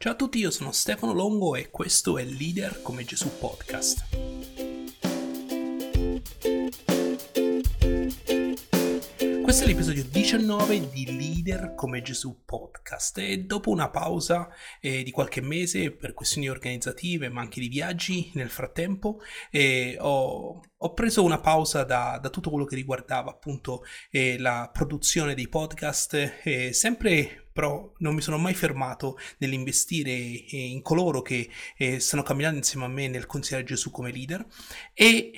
[0.00, 4.06] Ciao a tutti, io sono Stefano Longo e questo è Leader come Gesù Podcast.
[9.42, 14.48] Questo è l'episodio 19 di Leader come Gesù podcast e dopo una pausa
[14.80, 20.60] eh, di qualche mese per questioni organizzative ma anche di viaggi nel frattempo eh, ho,
[20.76, 25.48] ho, preso una pausa da, da, tutto quello che riguardava appunto eh, la produzione dei
[25.48, 32.22] podcast sempre però non mi sono mai fermato nell'investire eh, in coloro che eh, stanno
[32.22, 34.46] camminando insieme a me nel considerare Gesù come leader.
[34.94, 35.32] E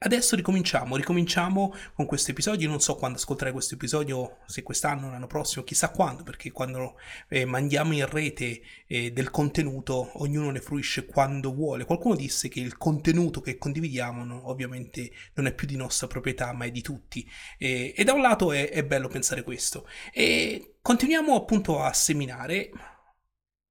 [0.00, 5.26] Adesso ricominciamo, ricominciamo con questo episodio, non so quando ascolterai questo episodio, se quest'anno, l'anno
[5.26, 6.94] prossimo, chissà quando, perché quando
[7.28, 11.84] eh, mandiamo in rete eh, del contenuto ognuno ne fruisce quando vuole.
[11.84, 16.52] Qualcuno disse che il contenuto che condividiamo no, ovviamente non è più di nostra proprietà
[16.52, 19.84] ma è di tutti e, e da un lato è, è bello pensare questo.
[20.12, 22.70] E continuiamo appunto a seminare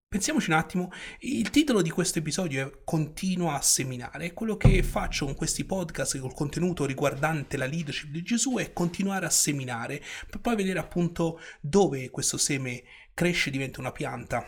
[0.09, 0.89] Pensiamoci un attimo,
[1.19, 4.31] il titolo di questo episodio è Continua a seminare.
[4.31, 9.25] Quello che faccio con questi podcast, col contenuto riguardante la leadership di Gesù, è continuare
[9.25, 14.45] a seminare, per poi vedere appunto dove questo seme cresce e diventa una pianta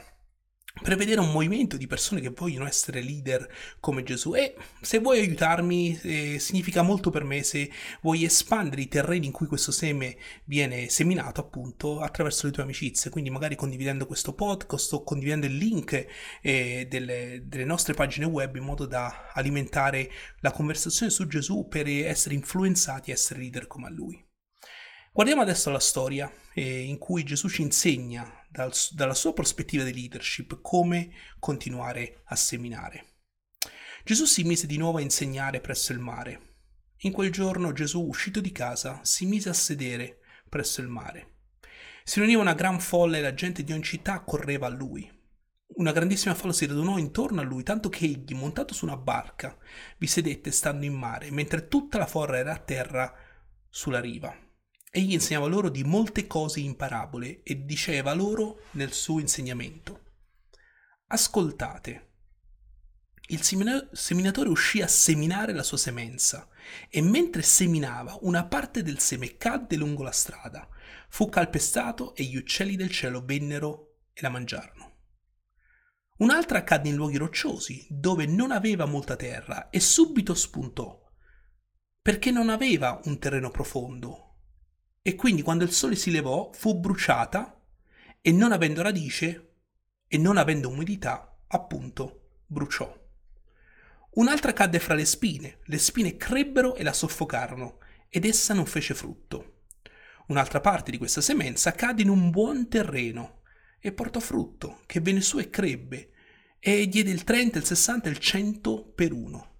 [0.81, 3.47] prevedere un movimento di persone che vogliono essere leader
[3.79, 4.35] come Gesù.
[4.35, 7.69] E se vuoi aiutarmi eh, significa molto per me se
[8.01, 13.11] vuoi espandere i terreni in cui questo seme viene seminato appunto attraverso le tue amicizie.
[13.11, 16.05] Quindi magari condividendo questo podcast o condividendo il link
[16.41, 21.87] eh, delle, delle nostre pagine web in modo da alimentare la conversazione su Gesù per
[21.87, 24.27] essere influenzati a essere leader come a lui.
[25.11, 29.93] Guardiamo adesso la storia eh, in cui Gesù ci insegna dal, dalla sua prospettiva di
[29.93, 33.05] leadership come continuare a seminare.
[34.03, 36.47] Gesù si mise di nuovo a insegnare presso il mare.
[37.03, 41.35] In quel giorno Gesù, uscito di casa, si mise a sedere presso il mare.
[42.03, 45.09] Si riuniva una gran folla e la gente di ogni città correva a lui.
[45.75, 49.55] Una grandissima folla si radunò intorno a lui, tanto che egli, montato su una barca,
[49.97, 53.13] vi sedette stando in mare, mentre tutta la folla era a terra
[53.69, 54.35] sulla riva.
[54.91, 60.07] Egli insegnava loro di molte cose in parabole e diceva loro nel suo insegnamento.
[61.07, 62.07] Ascoltate.
[63.27, 66.49] Il seminatore uscì a seminare la sua semenza
[66.89, 70.67] e mentre seminava una parte del seme cadde lungo la strada,
[71.09, 74.87] fu calpestato e gli uccelli del cielo vennero e la mangiarono.
[76.17, 80.99] Un'altra cadde in luoghi rocciosi, dove non aveva molta terra, e subito spuntò,
[82.01, 84.28] perché non aveva un terreno profondo,
[85.01, 87.59] e quindi quando il sole si levò fu bruciata
[88.21, 89.53] e non avendo radice
[90.07, 92.97] e non avendo umidità, appunto, bruciò.
[94.11, 97.77] Un'altra cadde fra le spine, le spine crebbero e la soffocarono,
[98.09, 99.61] ed essa non fece frutto.
[100.27, 103.41] Un'altra parte di questa semenza cadde in un buon terreno
[103.79, 106.11] e portò frutto, che venne su e crebbe,
[106.59, 109.57] e diede il 30, il 60 e il 100 per uno.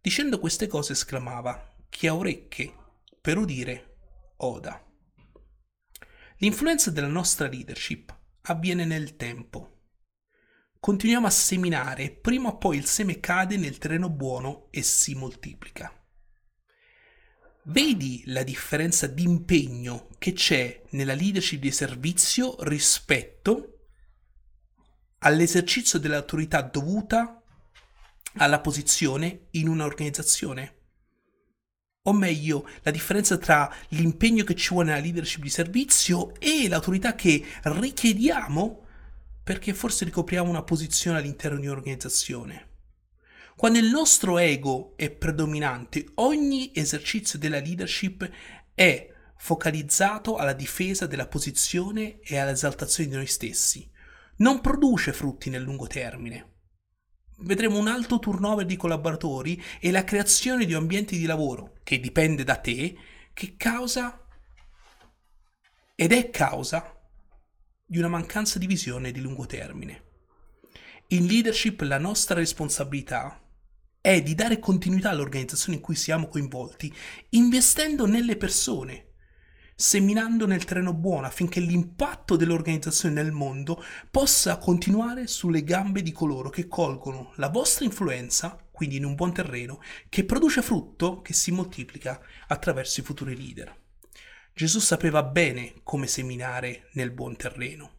[0.00, 2.72] Dicendo queste cose esclamava, chi ha orecchie
[3.20, 3.91] per udire
[4.44, 4.84] Oda.
[6.38, 9.68] L'influenza della nostra leadership avviene nel tempo.
[10.80, 15.14] Continuiamo a seminare e prima o poi il seme cade nel terreno buono e si
[15.14, 15.96] moltiplica.
[17.66, 23.86] Vedi la differenza di impegno che c'è nella leadership di servizio rispetto
[25.18, 27.40] all'esercizio dell'autorità dovuta
[28.38, 30.81] alla posizione in un'organizzazione?
[32.04, 37.14] O meglio, la differenza tra l'impegno che ci vuole nella leadership di servizio e l'autorità
[37.14, 38.80] che richiediamo
[39.44, 42.70] perché forse ricopriamo una posizione all'interno di un'organizzazione.
[43.54, 48.28] Quando il nostro ego è predominante, ogni esercizio della leadership
[48.74, 53.88] è focalizzato alla difesa della posizione e all'esaltazione di noi stessi.
[54.36, 56.51] Non produce frutti nel lungo termine
[57.42, 62.44] vedremo un alto turnover di collaboratori e la creazione di ambienti di lavoro, che dipende
[62.44, 62.96] da te,
[63.32, 64.26] che causa
[65.94, 66.98] ed è causa
[67.84, 70.10] di una mancanza di visione di lungo termine.
[71.08, 73.38] In leadership la nostra responsabilità
[74.00, 76.92] è di dare continuità all'organizzazione in cui siamo coinvolti,
[77.30, 79.11] investendo nelle persone
[79.74, 86.50] seminando nel terreno buono affinché l'impatto dell'organizzazione nel mondo possa continuare sulle gambe di coloro
[86.50, 91.50] che colgono la vostra influenza, quindi in un buon terreno, che produce frutto che si
[91.50, 93.80] moltiplica attraverso i futuri leader.
[94.54, 97.98] Gesù sapeva bene come seminare nel buon terreno.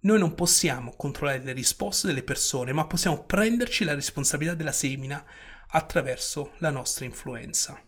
[0.00, 5.24] Noi non possiamo controllare le risposte delle persone, ma possiamo prenderci la responsabilità della semina
[5.68, 7.80] attraverso la nostra influenza.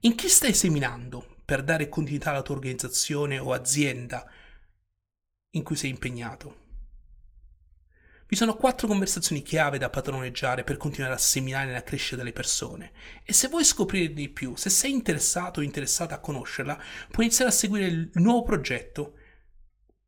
[0.00, 1.31] In chi stai seminando?
[1.52, 4.26] Per dare continuità alla tua organizzazione o azienda
[5.50, 6.60] in cui sei impegnato.
[8.26, 12.92] Vi sono quattro conversazioni chiave da padroneggiare per continuare a seminare nella crescita delle persone.
[13.22, 17.50] E se vuoi scoprire di più, se sei interessato o interessata a conoscerla, puoi iniziare
[17.50, 19.18] a seguire il nuovo progetto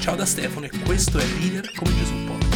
[0.00, 2.55] Ciao da Stefano e questo è Leader come Gesù Podcast.